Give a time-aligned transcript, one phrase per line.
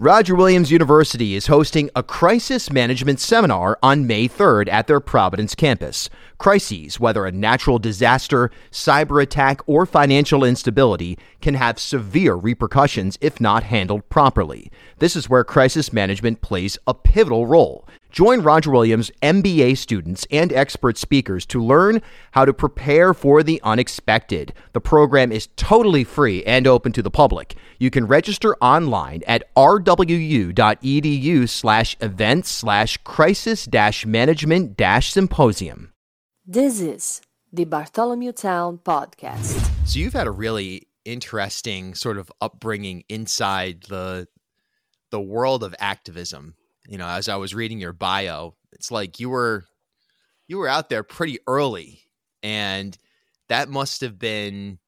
[0.00, 5.54] Roger Williams University is hosting a crisis management seminar on May 3rd at their Providence
[5.54, 6.08] campus.
[6.38, 13.42] Crises, whether a natural disaster, cyber attack, or financial instability, can have severe repercussions if
[13.42, 14.72] not handled properly.
[15.00, 17.86] This is where crisis management plays a pivotal role.
[18.10, 22.02] Join Roger Williams MBA students and expert speakers to learn
[22.32, 24.52] how to prepare for the unexpected.
[24.72, 27.54] The program is totally free and open to the public.
[27.78, 35.92] You can register online at rwu.edu slash events slash crisis dash management dash symposium.
[36.44, 37.22] This is
[37.52, 39.70] the Bartholomew Town podcast.
[39.86, 44.26] So you've had a really interesting sort of upbringing inside the
[45.10, 46.54] the world of activism
[46.90, 49.64] you know, as I was reading your bio, it's like you were
[50.48, 52.02] you were out there pretty early
[52.42, 52.98] and
[53.48, 54.80] that must have been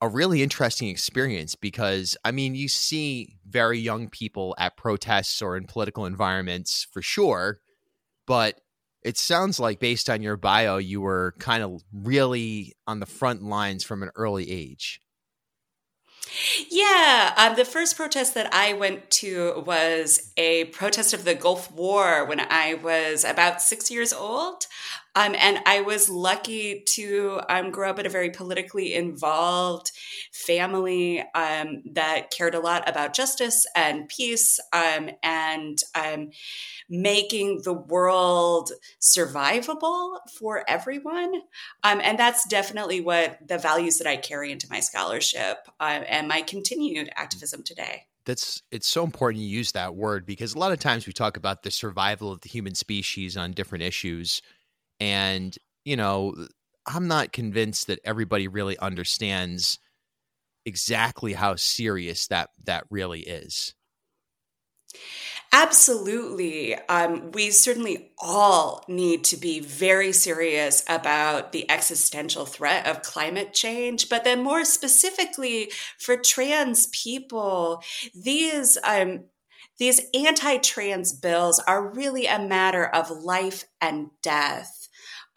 [0.00, 5.58] a really interesting experience because I mean, you see very young people at protests or
[5.58, 7.60] in political environments for sure,
[8.26, 8.58] but
[9.02, 13.42] it sounds like based on your bio, you were kind of really on the front
[13.42, 15.00] lines from an early age.
[16.70, 21.70] Yeah, um, the first protest that I went to was a protest of the Gulf
[21.72, 24.66] War when I was about six years old.
[25.16, 29.90] Um, and I was lucky to um, grow up in a very politically involved
[30.32, 35.10] family um, that cared a lot about justice and peace um,
[35.50, 36.30] and um,
[36.88, 38.70] making the world
[39.00, 41.42] survivable for everyone.
[41.82, 46.28] Um, and that's definitely what the values that I carry into my scholarship uh, and
[46.28, 50.72] my continued activism today that's it's so important you use that word because a lot
[50.72, 54.42] of times we talk about the survival of the human species on different issues
[55.00, 56.34] and, you know,
[56.86, 59.78] I'm not convinced that everybody really understands
[60.66, 63.74] exactly how serious that that really is.
[65.52, 66.76] Absolutely.
[66.88, 73.52] Um, we certainly all need to be very serious about the existential threat of climate
[73.52, 74.08] change.
[74.08, 77.82] But then, more specifically, for trans people,
[78.14, 79.24] these um,
[79.78, 84.88] these anti-trans bills are really a matter of life and death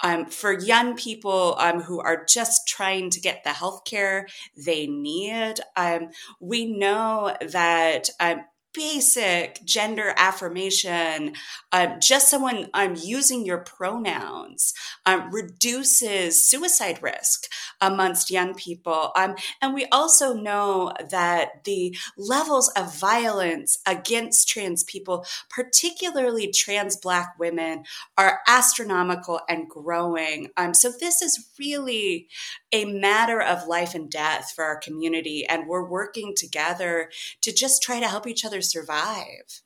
[0.04, 4.28] um, for young people um, who are just trying to get the health care
[4.66, 5.56] they need.
[5.78, 6.10] Um,
[6.42, 8.42] we know that um,
[8.74, 11.34] basic gender affirmation,
[11.72, 14.74] uh, just someone um, using your pronouns
[15.06, 17.46] um, reduces suicide risk
[17.82, 19.12] amongst young people.
[19.16, 26.98] Um, and we also know that the levels of violence against trans people, particularly trans
[26.98, 27.84] Black women,
[28.18, 30.50] are astronomical and growing.
[30.58, 32.28] Um, so this is really
[32.74, 35.46] a matter of life and death for our community.
[35.48, 37.10] And we're working together
[37.42, 39.62] to just try to help each other survive.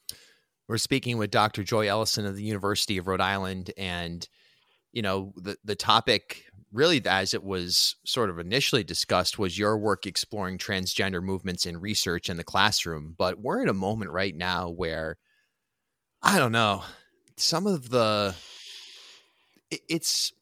[0.68, 1.64] We're speaking with Dr.
[1.64, 3.72] Joy Ellison of the University of Rhode Island.
[3.78, 4.28] And,
[4.92, 9.78] you know, the, the topic really, as it was sort of initially discussed, was your
[9.78, 13.16] work exploring transgender movements in research in the classroom.
[13.18, 15.18] But we're in a moment right now where,
[16.22, 16.84] I don't know,
[17.38, 18.36] some of the,
[19.72, 20.34] it's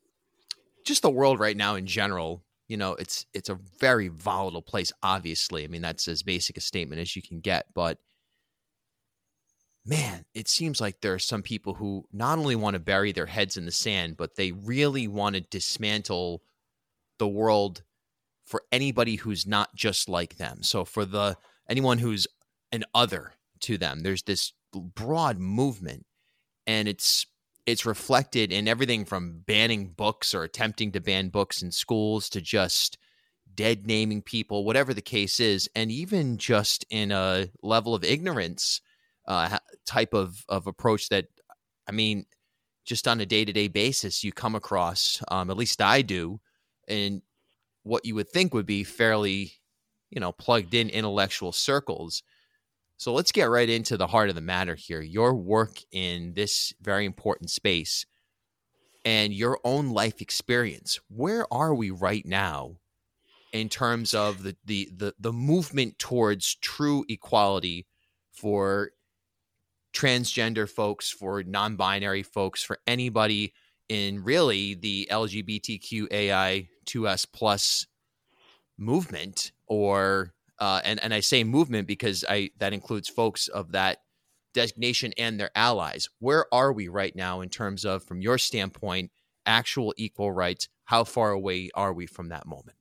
[0.83, 4.91] just the world right now in general you know it's it's a very volatile place
[5.03, 5.63] obviously.
[5.63, 7.99] I mean that's as basic a statement as you can get but
[9.85, 13.27] man it seems like there are some people who not only want to bury their
[13.27, 16.41] heads in the sand but they really want to dismantle
[17.19, 17.83] the world
[18.45, 20.61] for anybody who's not just like them.
[20.61, 21.37] So for the
[21.69, 22.27] anyone who's
[22.71, 26.05] an other to them there's this broad movement
[26.67, 27.25] and it's
[27.65, 32.41] it's reflected in everything from banning books or attempting to ban books in schools to
[32.41, 32.97] just
[33.53, 38.81] dead naming people, whatever the case is, and even just in a level of ignorance
[39.27, 41.27] uh, type of of approach that,
[41.87, 42.25] I mean,
[42.85, 45.21] just on a day to day basis, you come across.
[45.29, 46.39] Um, at least I do,
[46.87, 47.21] in
[47.83, 49.53] what you would think would be fairly,
[50.11, 52.21] you know, plugged in intellectual circles.
[52.97, 55.01] So let's get right into the heart of the matter here.
[55.01, 58.06] Your work in this very important space
[59.03, 61.00] and your own life experience.
[61.09, 62.77] Where are we right now
[63.51, 67.86] in terms of the the the, the movement towards true equality
[68.31, 68.92] for
[69.94, 73.53] transgender folks, for non-binary folks, for anybody
[73.88, 77.88] in really the LGBTQAI2S plus
[78.77, 84.00] movement or uh, and and I say movement because I that includes folks of that
[84.54, 86.07] designation and their allies.
[86.19, 89.12] Where are we right now in terms of, from your standpoint,
[89.46, 90.69] actual equal rights?
[90.86, 92.78] How far away are we from that moment?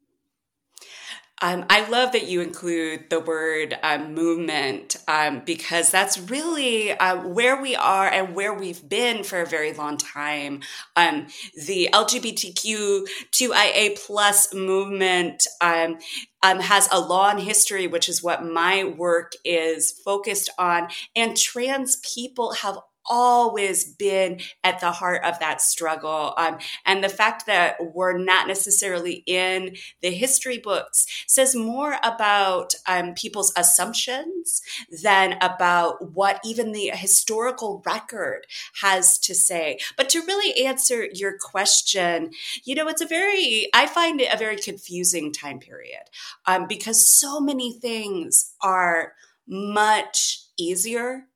[1.42, 7.26] Um, I love that you include the word um, movement um, because that's really uh,
[7.26, 10.60] where we are and where we've been for a very long time.
[10.94, 11.26] Um,
[11.66, 15.98] the LGBTQ2IA plus movement um,
[16.42, 21.96] um, has a long history, which is what my work is focused on, and trans
[21.96, 26.34] people have always been at the heart of that struggle.
[26.36, 32.74] Um, and the fact that we're not necessarily in the history books says more about
[32.86, 34.62] um, people's assumptions
[35.02, 38.46] than about what even the historical record
[38.80, 39.78] has to say.
[39.96, 42.30] But to really answer your question,
[42.64, 46.02] you know, it's a very, I find it a very confusing time period
[46.46, 49.12] um, because so many things are
[49.46, 51.26] much easier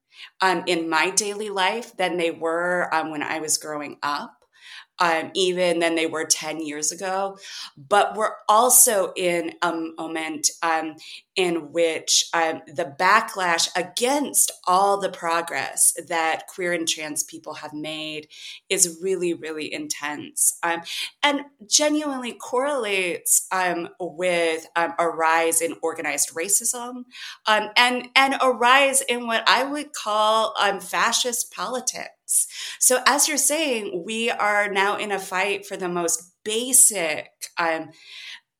[0.40, 4.37] um, in my daily life than they were um, when I was growing up.
[5.00, 7.38] Um, even than they were 10 years ago.
[7.76, 10.96] But we're also in a moment um,
[11.36, 17.72] in which um, the backlash against all the progress that queer and trans people have
[17.72, 18.26] made
[18.68, 20.82] is really, really intense um,
[21.22, 27.04] and genuinely correlates um, with um, a rise in organized racism
[27.46, 32.10] and, and a rise in what I would call um, fascist politics.
[32.78, 37.90] So, as you're saying, we are now in a fight for the most basic um,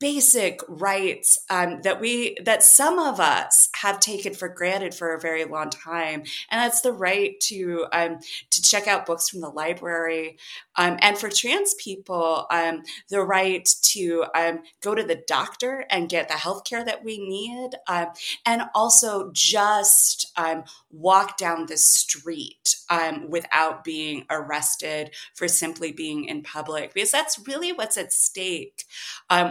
[0.01, 5.21] basic rights um, that we that some of us have taken for granted for a
[5.21, 6.23] very long time.
[6.51, 8.19] And that's the right to um,
[8.51, 10.39] to check out books from the library.
[10.77, 16.09] Um, and for trans people um, the right to um, go to the doctor and
[16.09, 17.71] get the health care that we need
[18.47, 20.33] and also just
[20.91, 22.78] walk down the street
[23.29, 28.85] without being arrested for simply being in public because that's really what's at stake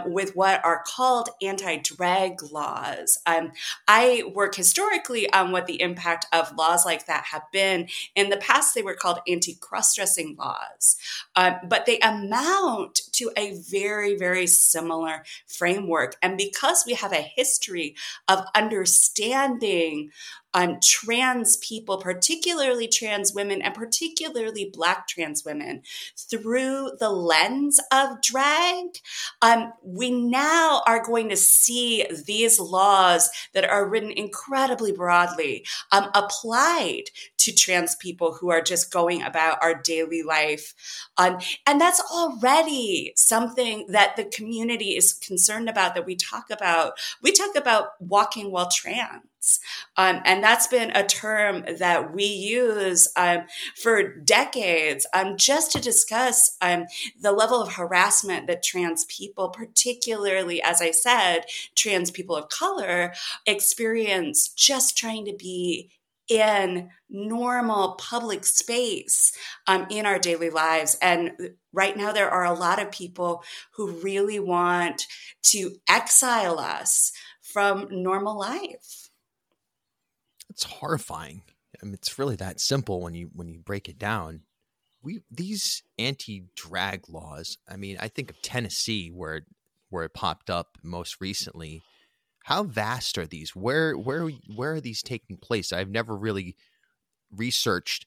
[0.06, 3.18] with what are called anti drag laws.
[3.26, 3.52] Um,
[3.86, 7.88] I work historically on what the impact of laws like that have been.
[8.14, 10.96] In the past, they were called anti cross dressing laws,
[11.36, 16.16] um, but they amount to a very, very similar framework.
[16.22, 17.94] And because we have a history
[18.28, 20.10] of understanding
[20.54, 25.82] um, trans people, particularly trans women and particularly Black trans women,
[26.16, 28.86] through the lens of drag,
[29.42, 36.10] um, we now are going to see these laws that are written incredibly broadly um,
[36.14, 37.04] applied
[37.48, 40.74] to trans people who are just going about our daily life.
[41.16, 46.98] Um, and that's already something that the community is concerned about, that we talk about.
[47.22, 49.60] We talk about walking while trans.
[49.96, 53.46] Um, and that's been a term that we use um,
[53.76, 56.86] for decades um, just to discuss um,
[57.20, 61.42] the level of harassment that trans people, particularly, as I said,
[61.74, 63.14] trans people of color,
[63.46, 65.90] experience just trying to be
[66.28, 69.32] in normal public space
[69.66, 70.96] um, in our daily lives.
[71.00, 71.32] And
[71.72, 73.42] right now, there are a lot of people
[73.72, 75.06] who really want
[75.44, 79.10] to exile us from normal life.
[80.50, 81.42] It's horrifying.
[81.82, 84.42] I mean, it's really that simple when you when you break it down.
[85.02, 87.56] We these anti-drag laws.
[87.68, 89.42] I mean, I think of Tennessee where
[89.88, 91.82] where it popped up most recently
[92.48, 93.54] how vast are these?
[93.54, 95.70] Where where where are these taking place?
[95.70, 96.56] I've never really
[97.30, 98.06] researched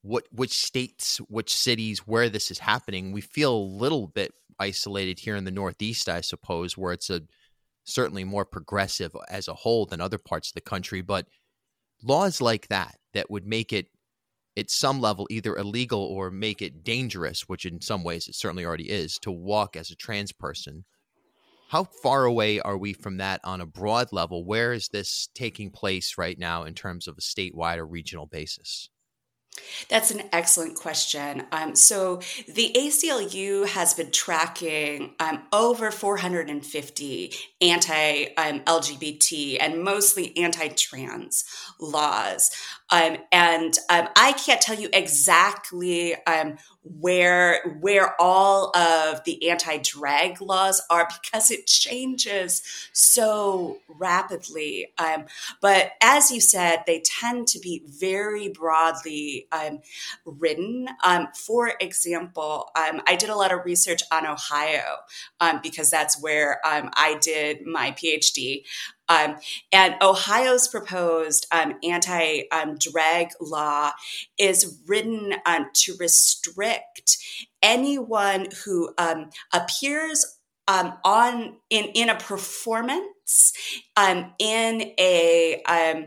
[0.00, 3.12] what which states, which cities, where this is happening.
[3.12, 7.20] We feel a little bit isolated here in the Northeast, I suppose, where it's a
[7.84, 11.02] certainly more progressive as a whole than other parts of the country.
[11.02, 11.26] But
[12.02, 13.88] laws like that that would make it
[14.56, 18.64] at some level either illegal or make it dangerous, which in some ways it certainly
[18.64, 20.86] already is, to walk as a trans person
[21.68, 24.44] how far away are we from that on a broad level?
[24.44, 28.88] Where is this taking place right now in terms of a statewide or regional basis?
[29.88, 31.46] That's an excellent question.
[31.52, 40.36] Um, so the ACLU has been tracking um, over 450 anti um, LGBT and mostly
[40.36, 41.44] anti trans
[41.80, 42.50] laws.
[42.90, 50.40] Um, and um, I can't tell you exactly um, where where all of the anti-drag
[50.40, 52.62] laws are because it changes
[52.92, 54.92] so rapidly.
[54.98, 55.24] Um,
[55.60, 59.80] but as you said, they tend to be very broadly um,
[60.24, 60.88] written.
[61.04, 64.98] Um, for example, I did a lot of research on Ohio
[65.62, 68.64] because that's where I did my PhD.
[69.08, 69.36] Um,
[69.72, 72.42] and Ohio's proposed um, anti
[72.78, 73.92] drag law
[74.38, 77.18] is written um, to restrict
[77.62, 83.52] anyone who um, appears um, on in in a performance,
[83.96, 86.06] um, in a um,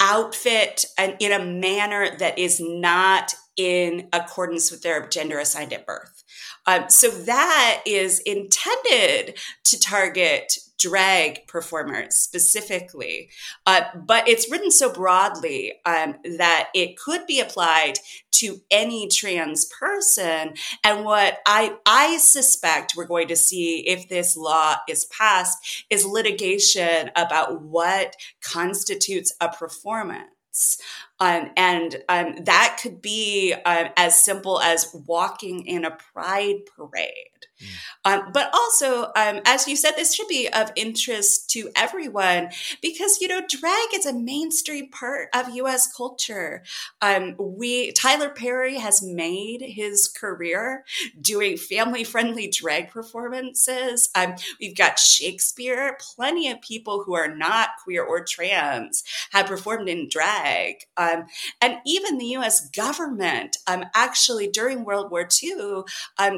[0.00, 5.86] outfit, and in a manner that is not in accordance with their gender assigned at
[5.86, 6.24] birth.
[6.66, 13.30] Um, so that is intended to target drag performers specifically,
[13.66, 17.94] uh, but it's written so broadly um, that it could be applied
[18.32, 20.54] to any trans person.
[20.82, 26.04] And what I I suspect we're going to see if this law is passed is
[26.04, 30.78] litigation about what constitutes a performance.
[31.22, 37.32] Um, and um, that could be um, as simple as walking in a pride parade.
[37.62, 37.68] Mm.
[38.04, 42.50] Um, but also, um, as you said, this should be of interest to everyone
[42.80, 45.92] because you know drag is a mainstream part of U.S.
[45.94, 46.64] culture.
[47.00, 50.84] Um, we Tyler Perry has made his career
[51.20, 54.08] doing family-friendly drag performances.
[54.14, 55.96] Um, we've got Shakespeare.
[56.16, 61.26] Plenty of people who are not queer or trans have performed in drag, um,
[61.60, 62.68] and even the U.S.
[62.70, 65.82] government um, actually during World War II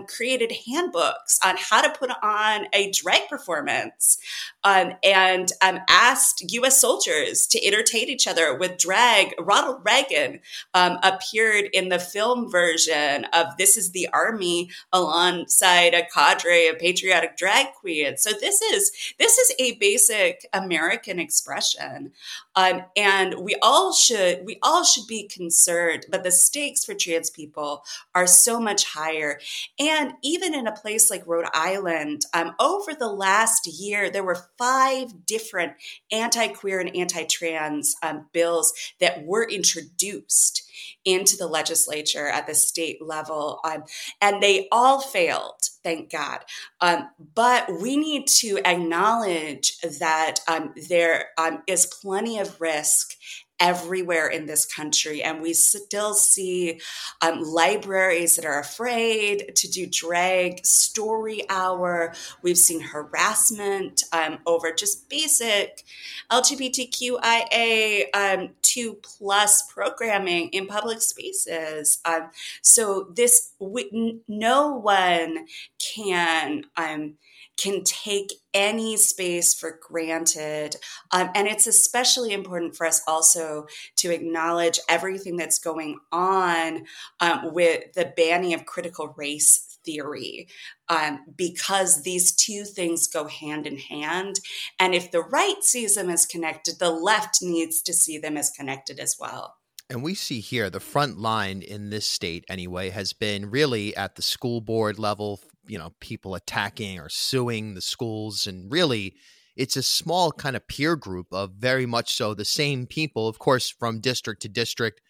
[0.07, 4.19] created handbooks on how to put on a drag performance
[4.65, 6.81] um, and um, asked U.S.
[6.81, 9.35] soldiers to entertain each other with drag.
[9.39, 10.41] Ronald Reagan
[10.73, 16.79] um, appeared in the film version of This is the Army alongside a cadre of
[16.79, 18.23] patriotic drag queens.
[18.23, 22.13] So this is this is a basic American expression,
[22.57, 26.07] um, and we all should we all should be concerned.
[26.11, 29.39] But the stakes for trans people are so much higher,
[29.79, 34.49] and even in a place like Rhode Island, um, over the last year, there were
[34.59, 35.75] five different
[36.11, 40.65] anti queer and anti trans um, bills that were introduced
[41.05, 43.61] into the legislature at the state level.
[43.65, 43.85] Um,
[44.21, 46.41] and they all failed, thank God.
[46.81, 53.15] Um, but we need to acknowledge that um, there um, is plenty of risk
[53.61, 55.23] everywhere in this country.
[55.23, 56.81] And we still see
[57.23, 62.15] um, libraries that are afraid to do drag story hour.
[62.43, 65.85] We've seen harassment um, over just basic
[66.31, 71.99] LGBTQIA um, 2 plus programming in public spaces.
[72.05, 72.31] Um,
[72.63, 75.47] so this, we, no one
[75.79, 77.15] can um,
[77.57, 80.77] can take any space for granted.
[81.11, 86.85] Um, and it's especially important for us also to acknowledge everything that's going on
[87.21, 90.49] um, with the banning of critical race theory
[90.89, 94.41] um, because these two things go hand in hand.
[94.81, 98.51] And if the right sees them as connected, the left needs to see them as
[98.51, 99.57] connected as well.
[99.91, 104.17] And we see here the front line in this state, anyway, has been really at
[104.17, 108.47] the school board level, you know, people attacking or suing the schools.
[108.47, 109.15] And really,
[109.57, 113.29] it's a small kind of peer group of very much so the same people.
[113.29, 115.01] Of course, from district to district,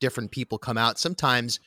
[0.00, 0.98] different people come out.
[0.98, 1.58] Sometimes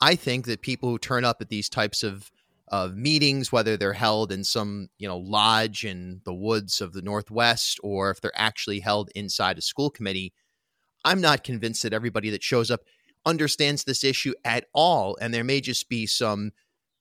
[0.00, 2.30] I think that people who turn up at these types of
[2.70, 7.02] of meetings, whether they're held in some you know lodge in the woods of the
[7.02, 10.34] Northwest or if they're actually held inside a school committee,
[11.04, 12.80] I'm not convinced that everybody that shows up
[13.24, 16.52] understands this issue at all, and there may just be some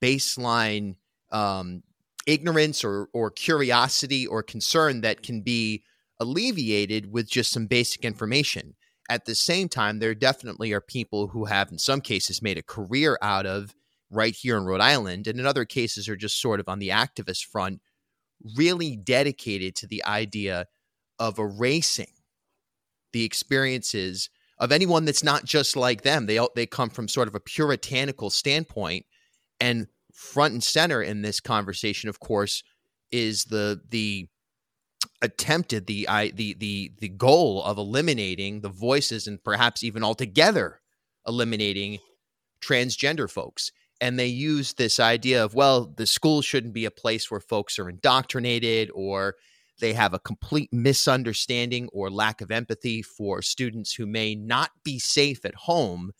[0.01, 0.95] baseline
[1.31, 1.83] um,
[2.25, 5.83] ignorance or or curiosity or concern that can be
[6.19, 8.75] alleviated with just some basic information.
[9.09, 12.63] At the same time, there definitely are people who have, in some cases, made a
[12.63, 13.73] career out of
[14.09, 16.89] right here in Rhode Island, and in other cases are just sort of on the
[16.89, 17.81] activist front,
[18.55, 20.65] really dedicated to the idea
[21.19, 22.16] of erasing
[23.17, 26.27] the experiences of anyone that's not just like them.
[26.27, 29.07] They they come from sort of a puritanical standpoint,
[29.59, 32.61] and front and center in this conversation, of course,
[33.11, 34.27] is the the
[35.23, 40.81] attempted the I the the the goal of eliminating the voices and perhaps even altogether
[41.27, 41.97] eliminating
[42.61, 43.71] transgender folks.
[43.99, 47.79] And they use this idea of well, the school shouldn't be a place where folks
[47.79, 49.37] are indoctrinated or
[49.79, 54.99] they have a complete misunderstanding or lack of empathy for students who may not be
[54.99, 56.11] safe at home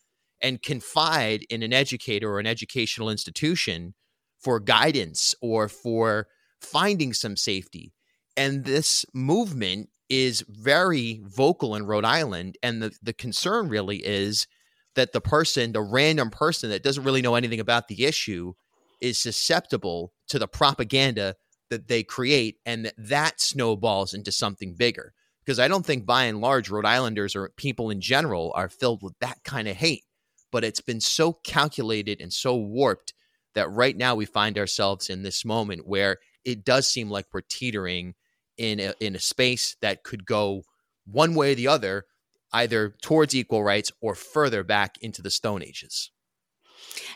[0.42, 3.96] and confide in an educator or an educational institution
[4.40, 6.28] for guidance or for
[6.62, 7.94] finding some safety.
[8.36, 12.58] And this movement is very vocal in Rhode Island.
[12.62, 14.48] And the, the concern really is
[14.96, 18.54] that the person, the random person that doesn't really know anything about the issue,
[19.02, 21.36] is susceptible to the propaganda
[21.70, 25.14] that they create and that, that snowballs into something bigger.
[25.46, 29.02] Because I don't think by and large Rhode Islanders or people in general are filled
[29.02, 30.04] with that kind of hate.
[30.52, 33.14] But it's been so calculated and so warped
[33.56, 37.42] that right now we find ourselves in this moment where it does seem like we're
[37.42, 38.14] teetering
[38.58, 40.64] in a, in a space that could go
[41.06, 42.06] one way or the other,
[42.54, 46.12] either towards equal rights or further back into the Stone Ages.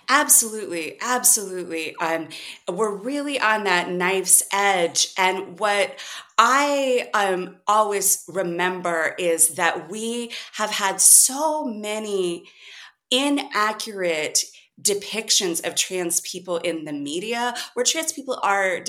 [0.09, 1.95] Absolutely, absolutely.
[1.97, 2.27] Um,
[2.69, 5.97] we're really on that knife's edge, and what
[6.37, 12.45] I um, always remember is that we have had so many
[13.11, 14.39] inaccurate
[14.81, 18.79] depictions of trans people in the media where trans people are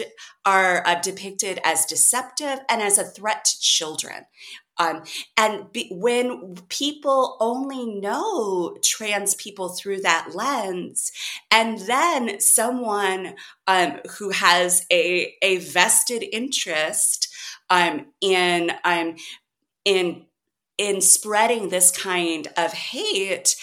[0.46, 4.24] are uh, depicted as deceptive and as a threat to children
[4.78, 5.02] um,
[5.36, 11.12] and be, when people only know trans people through that lens,
[11.50, 13.34] and then someone
[13.66, 17.28] um, who has a, a vested interest
[17.70, 19.16] um, in um,
[19.84, 20.26] in
[20.78, 23.56] in spreading this kind of hate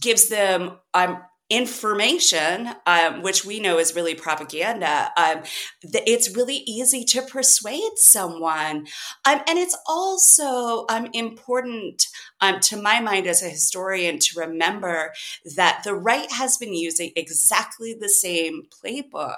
[0.00, 5.42] gives them um, information, um, which we know is really propaganda, um,
[5.82, 8.86] it's really easy to persuade someone.
[9.26, 12.06] Um, and it's also um, important
[12.40, 15.12] um, to my mind as a historian to remember
[15.54, 19.36] that the right has been using exactly the same playbook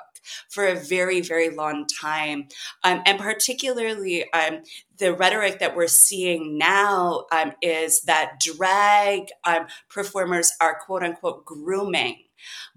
[0.50, 2.48] for a very, very long time.
[2.82, 4.62] Um, and particularly, um,
[4.98, 11.44] the rhetoric that we're seeing now um, is that drag um, performers are quote unquote
[11.44, 12.18] grooming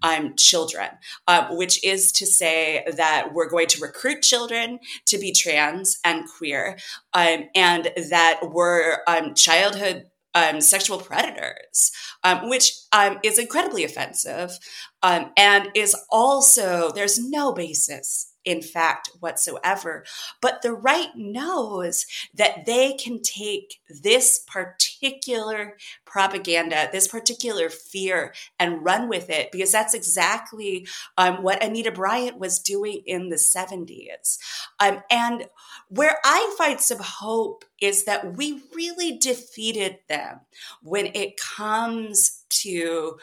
[0.02, 0.90] um, children,
[1.28, 6.26] uh, which is to say that we're going to recruit children to be trans and
[6.38, 6.78] queer,
[7.14, 10.06] um, and that we're um, childhood
[10.38, 11.92] um, sexual predators,
[12.24, 14.58] um, which um, is incredibly offensive
[15.02, 20.06] um, and is also, there's no basis in fact whatsoever.
[20.42, 28.84] But the right knows that they can take this particular propaganda, this particular fear, and
[28.84, 34.38] run with it because that's exactly um, what Anita Bryant was doing in the 70s.
[34.80, 35.48] Um, and
[35.90, 40.42] where I find some hope is that we really defeated them
[40.82, 43.18] when it comes to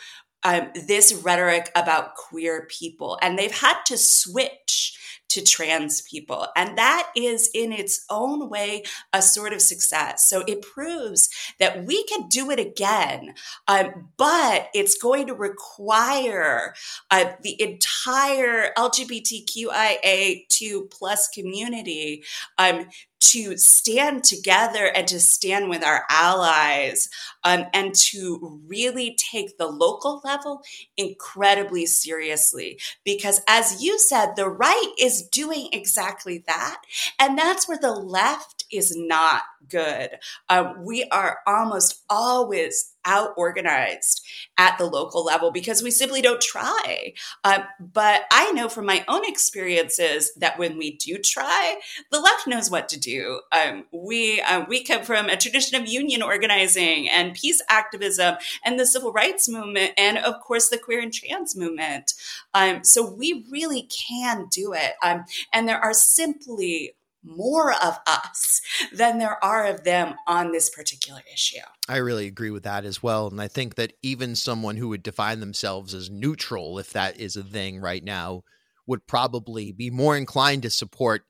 [0.44, 3.18] um, this rhetoric about queer people.
[3.22, 4.93] And they've had to switch
[5.34, 6.46] to trans people.
[6.56, 10.28] And that is in its own way a sort of success.
[10.28, 13.34] So it proves that we can do it again,
[13.66, 16.74] um, but it's going to require
[17.10, 22.22] uh, the entire LGBTQIA2 plus community
[22.58, 22.86] um,
[23.20, 27.08] to stand together and to stand with our allies
[27.42, 30.62] um, and to really take the local level
[30.96, 32.78] incredibly seriously.
[33.04, 36.82] Because as you said, the right is doing exactly that.
[37.18, 40.10] And that's where the left is not good.
[40.48, 44.22] Um, we are almost always out organized
[44.56, 47.12] at the local level because we simply don't try.
[47.44, 51.76] Um, but I know from my own experiences that when we do try,
[52.10, 53.40] the left knows what to do.
[53.52, 58.78] Um, we uh, we come from a tradition of union organizing and peace activism and
[58.78, 62.14] the civil rights movement, and of course the queer and trans movement.
[62.54, 68.60] Um, so we really can do it, um, and there are simply more of us
[68.92, 71.62] than there are of them on this particular issue.
[71.88, 73.28] I really agree with that as well.
[73.28, 77.36] And I think that even someone who would define themselves as neutral, if that is
[77.36, 78.44] a thing right now,
[78.86, 81.24] would probably be more inclined to support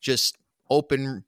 [0.00, 0.36] just
[0.68, 1.24] open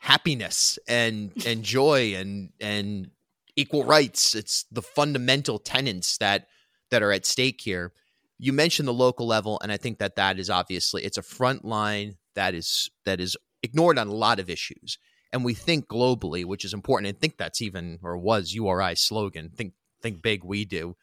[0.00, 3.10] happiness and and joy and and
[3.56, 4.34] equal rights.
[4.34, 6.46] It's the fundamental tenets that
[6.90, 7.92] that are at stake here.
[8.38, 11.64] You mentioned the local level, and I think that that is obviously it's a front
[11.64, 14.96] line that is that is ignored on a lot of issues.
[15.32, 17.08] And we think globally, which is important.
[17.08, 19.50] And think that's even or was URI's slogan.
[19.50, 20.94] Think think big, we do.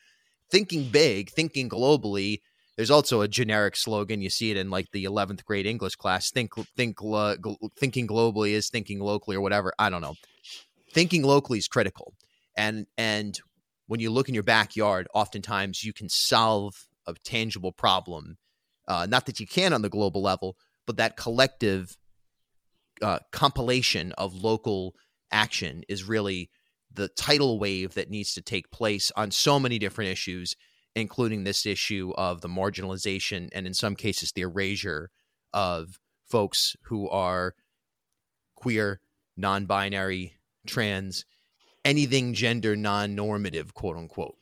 [0.50, 2.40] Thinking big, thinking globally.
[2.78, 4.22] There's also a generic slogan.
[4.22, 6.32] You see it in like the 11th grade English class.
[6.32, 7.36] Think think uh,
[7.78, 9.74] thinking globally is thinking locally or whatever.
[9.78, 10.16] I don't know.
[10.94, 12.14] Thinking locally is critical.
[12.56, 13.38] And and
[13.88, 18.38] when you look in your backyard, oftentimes you can solve a tangible problem.
[18.88, 21.98] Uh, not that you can on the global level, but that collective
[23.02, 24.96] uh, compilation of local
[25.32, 26.50] action is really
[26.92, 30.56] the tidal wave that needs to take place on so many different issues,
[30.96, 35.12] including this issue of the marginalization and, in some cases, the erasure
[35.54, 37.54] of folks who are
[38.56, 39.02] queer,
[39.36, 41.26] non binary, trans,
[41.84, 44.36] anything gender non normative, quote unquote.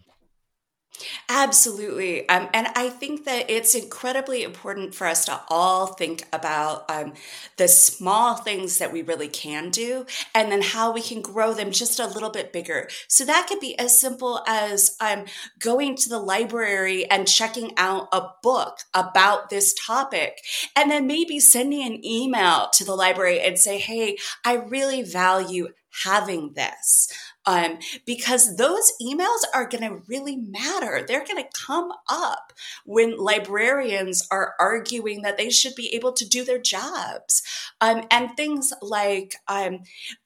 [1.27, 2.27] Absolutely.
[2.29, 7.13] Um, and I think that it's incredibly important for us to all think about um,
[7.57, 11.71] the small things that we really can do and then how we can grow them
[11.71, 12.87] just a little bit bigger.
[13.07, 15.25] So that could be as simple as um,
[15.59, 20.37] going to the library and checking out a book about this topic,
[20.75, 25.69] and then maybe sending an email to the library and say, hey, I really value
[26.03, 27.07] having this
[27.45, 31.03] um, because those emails are going to really matter.
[31.05, 32.53] They're going to come up
[32.85, 37.41] when librarians are arguing that they should be able to do their jobs.
[37.81, 39.79] Um, and things like um,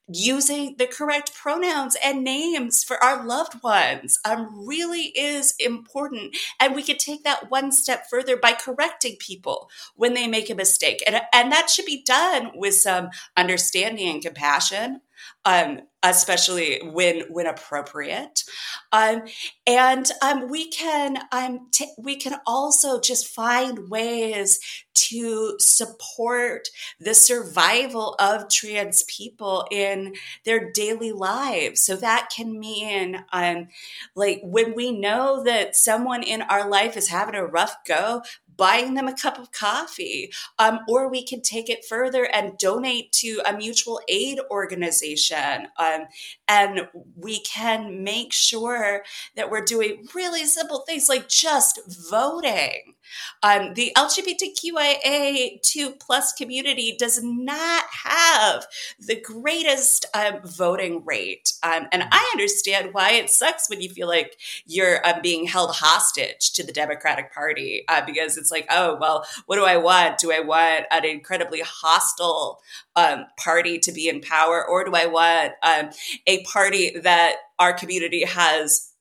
[0.07, 6.35] using the correct pronouns and names for our loved ones um, really is important.
[6.59, 10.55] And we could take that one step further by correcting people when they make a
[10.55, 11.03] mistake.
[11.05, 15.01] And, and that should be done with some understanding and compassion
[15.47, 18.43] um, especially when when appropriate.
[18.91, 19.23] Um,
[19.65, 24.59] and um, we can um, t- we can also just find ways
[24.93, 26.67] to support
[26.99, 31.81] the survival of trans people in their daily lives.
[31.81, 33.69] So that can mean, um,
[34.15, 38.21] like when we know that someone in our life is having a rough go,
[38.57, 40.31] buying them a cup of coffee.
[40.59, 45.67] Um, or we can take it further and donate to a mutual aid organization.
[45.77, 46.01] Um,
[46.47, 49.03] and we can make sure
[49.35, 52.95] that we're doing really simple things like just voting.
[53.43, 58.65] Um, the LGBTQIA2 plus community does not have
[58.99, 61.53] the greatest um, voting rate.
[61.63, 65.75] Um, and I understand why it sucks when you feel like you're uh, being held
[65.75, 70.19] hostage to the Democratic Party uh, because it's like, oh, well, what do I want?
[70.19, 72.61] Do I want an incredibly hostile
[72.95, 75.89] um, party to be in power, or do I want um,
[76.25, 78.91] a party that our community has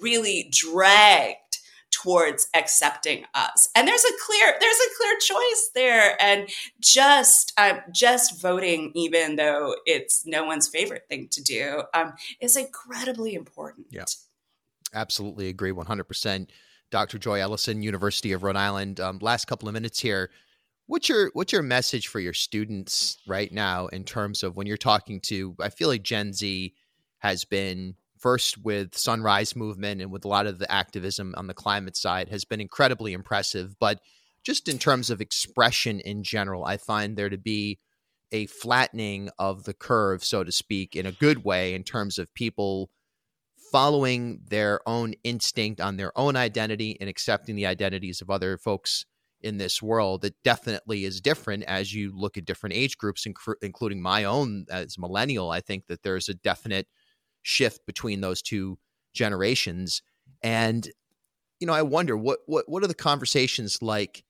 [0.00, 1.36] really dragged
[2.02, 3.68] towards accepting us.
[3.74, 6.22] And there's a clear there's a clear choice there.
[6.22, 6.48] And
[6.80, 12.56] just um, just voting even though it's no one's favorite thing to do um, is
[12.56, 13.86] incredibly important.
[13.90, 14.04] Yeah.
[14.94, 16.48] Absolutely agree 100%
[16.90, 20.30] dr joy ellison university of rhode island um, last couple of minutes here.
[20.86, 24.76] What's your what's your message for your students right now in terms of when you're
[24.76, 26.74] talking to i feel like gen z
[27.18, 31.54] has been first with Sunrise Movement and with a lot of the activism on the
[31.54, 33.74] climate side has been incredibly impressive.
[33.78, 34.00] But
[34.44, 37.80] just in terms of expression in general, I find there to be
[38.30, 42.32] a flattening of the curve, so to speak, in a good way in terms of
[42.32, 42.90] people
[43.72, 49.04] following their own instinct on their own identity and accepting the identities of other folks
[49.40, 53.26] in this world that definitely is different as you look at different age groups
[53.62, 56.86] including my own as millennial i think that there's a definite
[57.42, 58.78] shift between those two
[59.12, 60.02] generations.
[60.42, 60.88] And
[61.60, 64.24] you know, I wonder what what what are the conversations like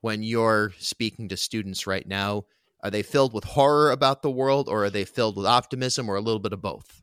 [0.00, 2.44] when you're speaking to students right now?
[2.82, 6.16] Are they filled with horror about the world, or are they filled with optimism, or
[6.16, 7.02] a little bit of both?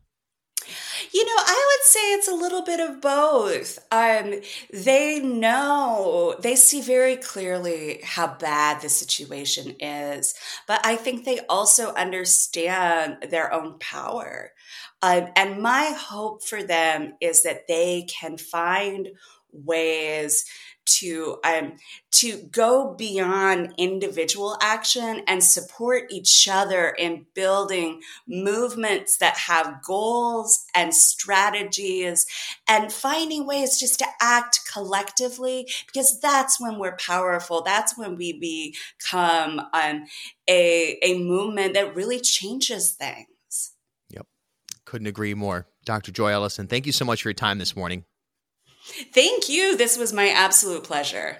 [1.11, 3.79] You know, I would say it's a little bit of both.
[3.91, 4.35] Um,
[4.71, 10.33] they know, they see very clearly how bad the situation is,
[10.67, 14.51] but I think they also understand their own power.
[15.03, 19.09] Um, and my hope for them is that they can find
[19.51, 20.45] ways
[20.85, 21.73] to um,
[22.11, 30.65] to go beyond individual action and support each other in building movements that have goals
[30.73, 32.25] and strategies
[32.67, 37.61] and finding ways just to act collectively because that's when we're powerful.
[37.61, 40.05] That's when we become um,
[40.49, 43.27] a, a movement that really changes things
[44.93, 45.65] couldn't agree more.
[45.85, 46.11] Dr.
[46.11, 48.05] Joy Ellison, thank you so much for your time this morning.
[49.11, 49.75] Thank you.
[49.75, 51.37] This was my absolute pleasure.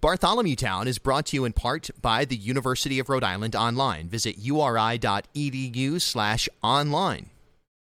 [0.00, 4.08] Bartholomew Town is brought to you in part by the University of Rhode Island Online.
[4.08, 7.30] Visit uri.edu slash online.